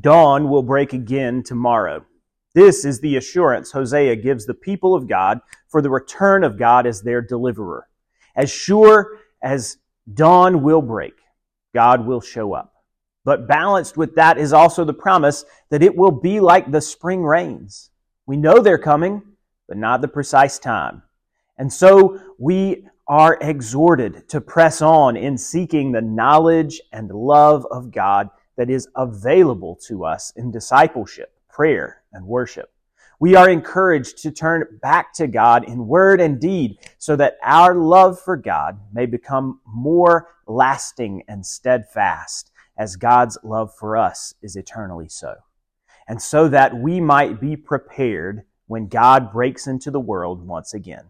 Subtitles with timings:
[0.00, 2.04] Dawn will break again tomorrow.
[2.54, 6.86] This is the assurance Hosea gives the people of God for the return of God
[6.86, 7.88] as their deliverer.
[8.36, 9.78] As sure as
[10.12, 11.14] dawn will break,
[11.74, 12.72] God will show up.
[13.24, 17.22] But balanced with that is also the promise that it will be like the spring
[17.22, 17.90] rains.
[18.26, 19.22] We know they're coming,
[19.68, 21.02] but not the precise time.
[21.58, 27.92] And so we are exhorted to press on in seeking the knowledge and love of
[27.92, 28.30] God
[28.62, 32.70] that is available to us in discipleship, prayer, and worship.
[33.18, 37.74] We are encouraged to turn back to God in word and deed so that our
[37.74, 44.54] love for God may become more lasting and steadfast as God's love for us is
[44.54, 45.34] eternally so.
[46.06, 51.06] And so that we might be prepared when God breaks into the world once again.